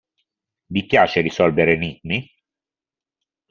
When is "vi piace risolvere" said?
0.69-1.73